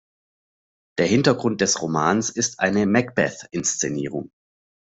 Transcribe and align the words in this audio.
Der 0.97 1.05
Hintergrund 1.05 1.61
des 1.61 1.79
Romans 1.79 2.31
ist 2.31 2.59
eine 2.59 2.87
"Macbeth"-Inszenierung. 2.87 4.31